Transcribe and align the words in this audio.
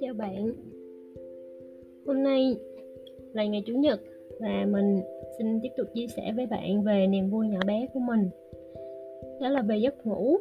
Chào 0.00 0.14
bạn. 0.14 0.52
Hôm 2.06 2.22
nay 2.22 2.56
là 3.32 3.44
ngày 3.46 3.62
Chủ 3.66 3.74
nhật 3.74 4.00
và 4.40 4.66
mình 4.72 5.00
xin 5.38 5.60
tiếp 5.62 5.68
tục 5.76 5.86
chia 5.94 6.06
sẻ 6.06 6.32
với 6.36 6.46
bạn 6.46 6.82
về 6.82 7.06
niềm 7.06 7.30
vui 7.30 7.48
nhỏ 7.48 7.58
bé 7.66 7.86
của 7.94 8.00
mình. 8.00 8.28
Đó 9.40 9.48
là 9.48 9.62
về 9.62 9.76
giấc 9.76 10.06
ngủ. 10.06 10.36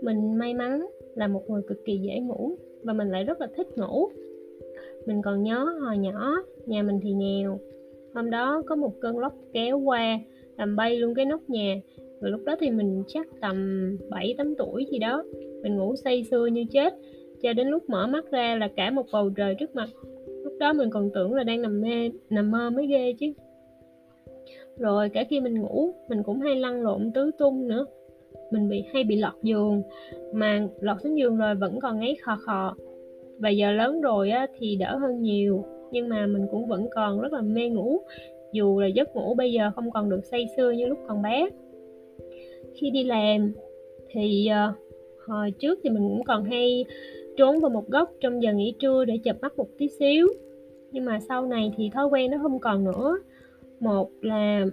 Mình 0.00 0.38
may 0.38 0.54
mắn 0.54 0.86
là 1.14 1.28
một 1.28 1.50
người 1.50 1.62
cực 1.62 1.84
kỳ 1.84 1.98
dễ 1.98 2.20
ngủ 2.20 2.50
và 2.82 2.92
mình 2.92 3.08
lại 3.08 3.24
rất 3.24 3.40
là 3.40 3.48
thích 3.56 3.78
ngủ. 3.78 4.08
Mình 5.06 5.22
còn 5.24 5.42
nhớ 5.42 5.64
hồi 5.80 5.98
nhỏ, 5.98 6.36
nhà 6.66 6.82
mình 6.82 7.00
thì 7.02 7.12
nghèo. 7.12 7.58
Hôm 8.14 8.30
đó 8.30 8.62
có 8.66 8.76
một 8.76 8.92
cơn 9.00 9.18
lốc 9.18 9.34
kéo 9.52 9.78
qua 9.78 10.18
làm 10.56 10.76
bay 10.76 10.96
luôn 10.96 11.14
cái 11.14 11.24
nóc 11.24 11.40
nhà 11.50 11.80
và 12.20 12.28
lúc 12.28 12.40
đó 12.44 12.56
thì 12.60 12.70
mình 12.70 13.02
chắc 13.06 13.26
tầm 13.40 13.56
7-8 14.10 14.54
tuổi 14.58 14.86
gì 14.92 14.98
đó. 14.98 15.24
Mình 15.62 15.76
ngủ 15.76 15.96
say 15.96 16.24
sưa 16.30 16.46
như 16.46 16.64
chết 16.70 16.94
cho 17.42 17.52
đến 17.52 17.68
lúc 17.68 17.90
mở 17.90 18.06
mắt 18.06 18.30
ra 18.30 18.56
là 18.60 18.68
cả 18.76 18.90
một 18.90 19.06
bầu 19.12 19.30
trời 19.30 19.54
trước 19.54 19.74
mặt. 19.74 19.88
Lúc 20.44 20.52
đó 20.60 20.72
mình 20.72 20.90
còn 20.90 21.10
tưởng 21.14 21.34
là 21.34 21.44
đang 21.44 21.62
nằm 21.62 21.80
mê 21.80 22.10
nằm 22.30 22.50
mơ 22.50 22.70
mới 22.70 22.86
ghê 22.86 23.12
chứ. 23.12 23.32
Rồi 24.78 25.08
cả 25.08 25.24
khi 25.30 25.40
mình 25.40 25.60
ngủ 25.60 25.94
mình 26.08 26.22
cũng 26.22 26.40
hay 26.40 26.56
lăn 26.56 26.82
lộn 26.82 27.10
tứ 27.14 27.30
tung 27.38 27.68
nữa. 27.68 27.86
Mình 28.50 28.68
bị 28.68 28.84
hay 28.92 29.04
bị 29.04 29.16
lọt 29.16 29.34
giường. 29.42 29.82
Mà 30.32 30.68
lọt 30.80 30.96
xuống 31.02 31.18
giường 31.18 31.36
rồi 31.36 31.54
vẫn 31.54 31.80
còn 31.80 32.00
ngáy 32.00 32.16
khò 32.22 32.36
khò. 32.40 32.76
Và 33.38 33.48
giờ 33.48 33.72
lớn 33.72 34.00
rồi 34.00 34.30
á, 34.30 34.46
thì 34.58 34.76
đỡ 34.76 34.96
hơn 34.96 35.22
nhiều. 35.22 35.64
Nhưng 35.92 36.08
mà 36.08 36.26
mình 36.26 36.46
cũng 36.50 36.66
vẫn 36.66 36.86
còn 36.94 37.20
rất 37.20 37.32
là 37.32 37.40
mê 37.40 37.68
ngủ. 37.68 38.00
Dù 38.52 38.80
là 38.80 38.86
giấc 38.86 39.16
ngủ 39.16 39.34
bây 39.34 39.52
giờ 39.52 39.70
không 39.74 39.90
còn 39.90 40.10
được 40.10 40.24
say 40.24 40.46
sưa 40.56 40.70
như 40.70 40.86
lúc 40.86 40.98
còn 41.08 41.22
bé 41.22 41.48
khi 42.80 42.90
đi 42.90 43.04
làm. 43.04 43.52
Thì 44.10 44.48
uh, 44.68 44.76
hồi 45.28 45.50
trước 45.50 45.78
thì 45.82 45.90
mình 45.90 46.08
cũng 46.08 46.24
còn 46.24 46.44
hay 46.44 46.84
trốn 47.36 47.60
vào 47.60 47.70
một 47.70 47.88
góc 47.88 48.12
trong 48.20 48.42
giờ 48.42 48.52
nghỉ 48.52 48.74
trưa 48.78 49.04
để 49.04 49.18
chợp 49.24 49.36
mắt 49.40 49.56
một 49.56 49.68
tí 49.78 49.88
xíu. 49.88 50.28
Nhưng 50.92 51.04
mà 51.04 51.20
sau 51.28 51.46
này 51.46 51.72
thì 51.76 51.90
thói 51.94 52.06
quen 52.06 52.30
nó 52.30 52.38
không 52.42 52.58
còn 52.58 52.84
nữa. 52.84 53.18
Một 53.80 54.10
là 54.20 54.66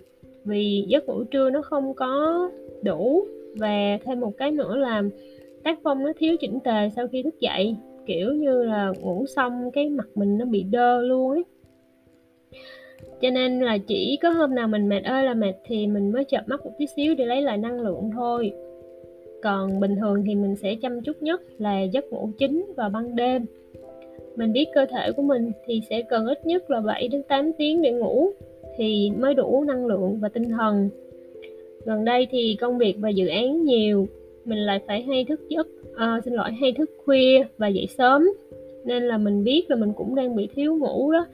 vì 0.46 0.86
giấc 0.88 1.06
ngủ 1.06 1.24
trưa 1.24 1.50
nó 1.50 1.62
không 1.62 1.94
có 1.94 2.50
đủ 2.81 3.26
và 3.56 3.98
thêm 4.06 4.20
một 4.20 4.38
cái 4.38 4.52
nữa 4.52 4.76
là 4.76 5.04
tác 5.64 5.80
phong 5.84 6.04
nó 6.04 6.12
thiếu 6.18 6.36
chỉnh 6.40 6.59
tề 6.64 6.90
sau 6.96 7.08
khi 7.08 7.24
thức 7.24 7.40
dậy. 7.40 7.76
Kiểu 8.06 8.34
như 8.34 8.64
là 8.64 8.94
ngủ 9.02 9.26
xong 9.36 9.72
cái 9.72 9.90
mặt 9.90 10.08
mình 10.16 10.38
nó 10.38 10.46
bị 10.46 10.64
đơ 10.64 11.02
luôn 11.02 11.31
ấy 11.31 11.44
cho 13.22 13.30
nên 13.30 13.59
là 13.59 13.78
chỉ 13.78 14.17
có 14.22 14.30
hôm 14.30 14.56
nào 14.56 14.67
mình 14.67 14.89
mệt 14.89 15.03
ơi 15.03 15.23
là 15.23 15.33
mệt 15.33 15.53
thì 15.66 15.88
mình 15.88 16.11
mới 16.11 16.23
chợp 16.23 16.44
mắt 16.47 16.66
một 16.66 16.72
tí 16.78 16.86
xíu 16.88 17.16
để 17.16 17.25
lấy 17.25 17.42
lại 17.42 17.58
năng 17.58 17.81
lượng 17.81 18.09
thôi. 18.14 18.52
Còn 19.44 19.80
bình 19.80 19.95
thường 19.95 20.23
thì 20.25 20.36
mình 20.36 20.56
sẽ 20.56 20.75
chăm 20.81 21.02
chút 21.02 21.22
nhất 21.22 21.41
là 21.58 21.81
giấc 21.81 22.06
ngủ 22.11 22.30
chính 22.38 22.66
vào 22.78 22.89
ban 22.89 23.16
đêm. 23.16 23.45
Mình 24.36 24.53
biết 24.53 24.66
cơ 24.73 24.86
thể 24.86 25.11
của 25.11 25.22
mình 25.22 25.52
thì 25.66 25.81
sẽ 25.89 26.02
cần 26.02 26.25
ít 26.25 26.45
nhất 26.45 26.72
là 26.72 26.81
7 26.81 27.08
đến 27.08 27.23
8 27.23 27.52
tiếng 27.58 27.81
để 27.81 27.91
ngủ 27.91 28.31
thì 28.78 29.11
mới 29.19 29.34
đủ 29.34 29.64
năng 29.64 29.86
lượng 29.86 30.17
và 30.19 30.30
tinh 30.30 30.50
thần. 30.50 30.89
Gần 31.86 32.06
đây 32.06 32.28
thì 32.31 32.58
công 32.61 32.78
việc 32.78 32.95
và 33.00 33.09
dự 33.09 33.28
án 33.28 33.64
nhiều 33.64 34.08
mình 34.45 34.59
lại 34.59 34.80
phải 34.88 35.02
hay 35.02 35.25
thức 35.25 35.41
giấc 35.50 35.67
à, 35.95 36.22
xin 36.25 36.34
lỗi 36.34 36.52
hay 36.52 36.72
thức 36.72 36.89
khuya 37.06 37.44
và 37.58 37.67
dậy 37.67 37.88
sớm. 37.97 38.28
Nên 38.86 39.03
là 39.03 39.17
mình 39.17 39.44
biết 39.44 39.66
là 39.69 39.75
mình 39.75 39.94
cũng 39.95 40.16
đang 40.16 40.36
bị 40.36 40.47
thiếu 40.56 40.78
ngủ 40.78 41.11
đó 41.11 41.25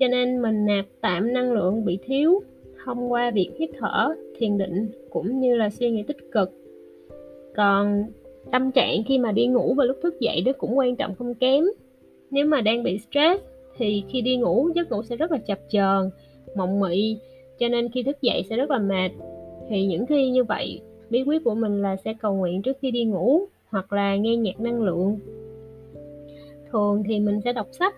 cho 0.00 0.08
nên 0.08 0.42
mình 0.42 0.66
nạp 0.66 0.84
tạm 1.00 1.32
năng 1.32 1.52
lượng 1.52 1.84
bị 1.84 1.98
thiếu 2.04 2.42
thông 2.84 3.12
qua 3.12 3.30
việc 3.30 3.50
hít 3.58 3.70
thở, 3.78 4.14
thiền 4.38 4.58
định 4.58 4.88
cũng 5.10 5.40
như 5.40 5.56
là 5.56 5.70
suy 5.70 5.90
nghĩ 5.90 6.02
tích 6.02 6.32
cực. 6.32 6.50
Còn 7.56 8.04
tâm 8.52 8.72
trạng 8.72 9.02
khi 9.06 9.18
mà 9.18 9.32
đi 9.32 9.46
ngủ 9.46 9.74
và 9.74 9.84
lúc 9.84 9.96
thức 10.02 10.20
dậy 10.20 10.40
đó 10.40 10.52
cũng 10.58 10.78
quan 10.78 10.96
trọng 10.96 11.14
không 11.14 11.34
kém. 11.34 11.64
Nếu 12.30 12.46
mà 12.46 12.60
đang 12.60 12.82
bị 12.82 12.98
stress 12.98 13.42
thì 13.78 14.04
khi 14.08 14.20
đi 14.20 14.36
ngủ, 14.36 14.68
giấc 14.74 14.90
ngủ 14.90 15.02
sẽ 15.02 15.16
rất 15.16 15.32
là 15.32 15.38
chập 15.38 15.58
chờn, 15.70 16.10
mộng 16.56 16.80
mị, 16.80 17.18
cho 17.58 17.68
nên 17.68 17.88
khi 17.88 18.02
thức 18.02 18.16
dậy 18.22 18.44
sẽ 18.50 18.56
rất 18.56 18.70
là 18.70 18.78
mệt. 18.78 19.10
Thì 19.68 19.86
những 19.86 20.06
khi 20.06 20.30
như 20.30 20.44
vậy, 20.44 20.80
bí 21.10 21.22
quyết 21.22 21.44
của 21.44 21.54
mình 21.54 21.82
là 21.82 21.96
sẽ 21.96 22.14
cầu 22.20 22.34
nguyện 22.34 22.62
trước 22.62 22.76
khi 22.80 22.90
đi 22.90 23.04
ngủ 23.04 23.40
hoặc 23.68 23.92
là 23.92 24.16
nghe 24.16 24.36
nhạc 24.36 24.60
năng 24.60 24.82
lượng. 24.82 25.18
Thường 26.72 27.02
thì 27.06 27.20
mình 27.20 27.40
sẽ 27.44 27.52
đọc 27.52 27.66
sách 27.72 27.94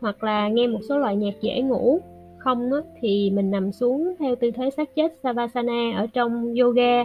hoặc 0.00 0.24
là 0.24 0.48
nghe 0.48 0.66
một 0.66 0.80
số 0.88 0.98
loại 0.98 1.16
nhạc 1.16 1.34
dễ 1.40 1.60
ngủ. 1.60 2.00
Không 2.38 2.72
á, 2.72 2.78
thì 3.00 3.30
mình 3.30 3.50
nằm 3.50 3.72
xuống 3.72 4.14
theo 4.18 4.36
tư 4.36 4.50
thế 4.50 4.70
sát 4.70 4.94
chết 4.94 5.12
savasana 5.22 5.92
ở 5.96 6.06
trong 6.06 6.54
yoga 6.54 7.04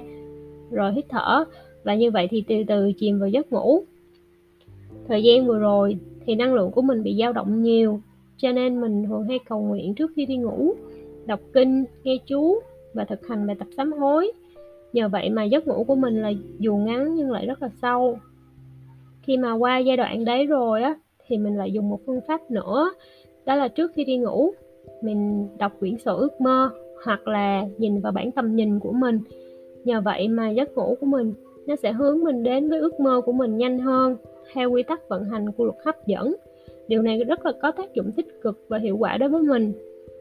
rồi 0.71 0.93
hít 0.93 1.05
thở. 1.09 1.43
Và 1.83 1.95
như 1.95 2.11
vậy 2.11 2.27
thì 2.31 2.43
từ 2.47 2.55
từ 2.67 2.91
chìm 2.97 3.19
vào 3.19 3.29
giấc 3.29 3.51
ngủ. 3.51 3.83
Thời 5.07 5.23
gian 5.23 5.47
vừa 5.47 5.59
rồi 5.59 5.97
thì 6.25 6.35
năng 6.35 6.53
lượng 6.53 6.71
của 6.71 6.81
mình 6.81 7.03
bị 7.03 7.15
dao 7.19 7.33
động 7.33 7.61
nhiều 7.61 7.99
cho 8.37 8.51
nên 8.51 8.81
mình 8.81 9.05
thường 9.05 9.23
hay 9.23 9.39
cầu 9.49 9.61
nguyện 9.61 9.95
trước 9.95 10.11
khi 10.15 10.25
đi 10.25 10.37
ngủ 10.37 10.73
đọc 11.25 11.39
kinh 11.53 11.85
nghe 12.03 12.17
chú 12.27 12.59
và 12.93 13.05
thực 13.05 13.27
hành 13.27 13.47
bài 13.47 13.55
tập 13.59 13.67
sám 13.77 13.91
hối. 13.91 14.31
Nhờ 14.93 15.09
vậy 15.09 15.29
mà 15.29 15.43
giấc 15.43 15.67
ngủ 15.67 15.83
của 15.83 15.95
mình 15.95 16.21
là 16.21 16.31
dù 16.59 16.75
ngắn 16.75 17.15
nhưng 17.15 17.31
lại 17.31 17.45
rất 17.45 17.61
là 17.61 17.69
sâu. 17.81 18.19
Khi 19.21 19.37
mà 19.37 19.53
qua 19.53 19.77
giai 19.77 19.97
đoạn 19.97 20.25
đấy 20.25 20.45
rồi 20.45 20.81
á 20.81 20.95
thì 21.27 21.37
mình 21.37 21.57
lại 21.57 21.71
dùng 21.71 21.89
một 21.89 21.99
phương 22.05 22.21
pháp 22.27 22.51
nữa, 22.51 22.93
đó 23.45 23.55
là 23.55 23.67
trước 23.67 23.91
khi 23.95 24.03
đi 24.03 24.17
ngủ, 24.17 24.51
mình 25.01 25.47
đọc 25.57 25.71
quyển 25.79 25.97
sổ 25.97 26.17
ước 26.17 26.41
mơ 26.41 26.69
hoặc 27.05 27.27
là 27.27 27.65
nhìn 27.77 28.01
vào 28.01 28.11
bản 28.11 28.31
tầm 28.31 28.55
nhìn 28.55 28.79
của 28.79 28.91
mình. 28.91 29.19
Nhờ 29.83 30.01
vậy 30.05 30.27
mà 30.27 30.49
giấc 30.49 30.75
ngủ 30.75 30.95
của 30.99 31.05
mình 31.05 31.33
nó 31.67 31.75
sẽ 31.75 31.91
hướng 31.91 32.23
mình 32.23 32.43
đến 32.43 32.69
với 32.69 32.79
ước 32.79 32.99
mơ 32.99 33.21
của 33.25 33.31
mình 33.31 33.57
nhanh 33.57 33.79
hơn 33.79 34.15
theo 34.53 34.71
quy 34.71 34.83
tắc 34.83 35.09
vận 35.09 35.23
hành 35.23 35.51
của 35.51 35.63
luật 35.63 35.77
hấp 35.85 36.07
dẫn. 36.07 36.35
Điều 36.87 37.01
này 37.01 37.23
rất 37.23 37.45
là 37.45 37.51
có 37.61 37.71
tác 37.71 37.93
dụng 37.93 38.11
tích 38.11 38.41
cực 38.41 38.65
và 38.67 38.77
hiệu 38.77 38.97
quả 38.97 39.17
đối 39.17 39.29
với 39.29 39.41
mình. 39.41 39.73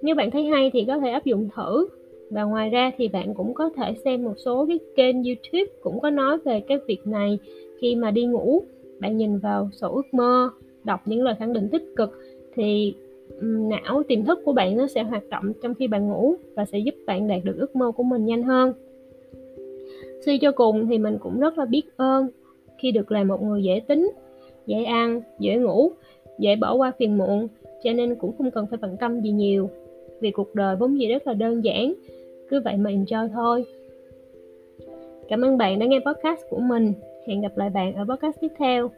Nếu 0.02 0.14
bạn 0.14 0.30
thấy 0.30 0.44
hay 0.44 0.70
thì 0.72 0.84
có 0.84 0.98
thể 0.98 1.10
áp 1.10 1.24
dụng 1.24 1.48
thử. 1.56 1.88
Và 2.30 2.42
ngoài 2.42 2.70
ra 2.70 2.92
thì 2.96 3.08
bạn 3.08 3.34
cũng 3.34 3.54
có 3.54 3.70
thể 3.76 3.94
xem 4.04 4.24
một 4.24 4.34
số 4.44 4.66
cái 4.66 4.78
kênh 4.96 5.16
youtube 5.24 5.72
cũng 5.82 6.00
có 6.00 6.10
nói 6.10 6.38
về 6.38 6.60
cái 6.60 6.78
việc 6.86 7.06
này. 7.06 7.38
Khi 7.80 7.96
mà 7.96 8.10
đi 8.10 8.24
ngủ, 8.24 8.62
bạn 9.00 9.16
nhìn 9.16 9.38
vào 9.38 9.68
sổ 9.72 9.94
ước 9.94 10.14
mơ 10.14 10.50
đọc 10.84 11.00
những 11.04 11.22
lời 11.22 11.34
khẳng 11.38 11.52
định 11.52 11.68
tích 11.68 11.84
cực 11.96 12.10
thì 12.54 12.94
não, 13.40 14.02
tiềm 14.08 14.24
thức 14.24 14.38
của 14.44 14.52
bạn 14.52 14.76
nó 14.76 14.86
sẽ 14.86 15.02
hoạt 15.02 15.28
động 15.30 15.52
trong 15.62 15.74
khi 15.74 15.86
bạn 15.86 16.08
ngủ 16.08 16.34
và 16.54 16.64
sẽ 16.64 16.78
giúp 16.78 16.94
bạn 17.06 17.28
đạt 17.28 17.40
được 17.44 17.56
ước 17.58 17.76
mơ 17.76 17.92
của 17.96 18.02
mình 18.02 18.26
nhanh 18.26 18.42
hơn. 18.42 18.72
Suy 20.24 20.38
cho 20.38 20.52
cùng 20.52 20.86
thì 20.86 20.98
mình 20.98 21.18
cũng 21.20 21.40
rất 21.40 21.58
là 21.58 21.64
biết 21.64 21.82
ơn 21.96 22.28
khi 22.78 22.92
được 22.92 23.12
làm 23.12 23.28
một 23.28 23.42
người 23.42 23.62
dễ 23.62 23.80
tính, 23.88 24.10
dễ 24.66 24.84
ăn, 24.84 25.20
dễ 25.38 25.56
ngủ, 25.56 25.90
dễ 26.38 26.56
bỏ 26.56 26.74
qua 26.74 26.92
phiền 26.98 27.18
muộn, 27.18 27.48
cho 27.84 27.92
nên 27.92 28.14
cũng 28.14 28.32
không 28.38 28.50
cần 28.50 28.66
phải 28.66 28.78
bận 28.82 28.96
tâm 29.00 29.20
gì 29.20 29.30
nhiều. 29.30 29.70
Vì 30.20 30.30
cuộc 30.30 30.54
đời 30.54 30.76
vốn 30.76 31.00
dĩ 31.00 31.06
rất 31.06 31.26
là 31.26 31.34
đơn 31.34 31.64
giản, 31.64 31.94
cứ 32.48 32.60
vậy 32.64 32.76
mà 32.76 32.90
enjoy 32.90 33.28
thôi. 33.28 33.64
Cảm 35.28 35.44
ơn 35.44 35.58
bạn 35.58 35.78
đã 35.78 35.86
nghe 35.86 36.00
podcast 36.06 36.40
của 36.50 36.58
mình. 36.58 36.92
Hẹn 37.26 37.40
gặp 37.40 37.58
lại 37.58 37.70
bạn 37.70 37.94
ở 37.94 38.04
podcast 38.04 38.40
tiếp 38.40 38.52
theo. 38.58 38.90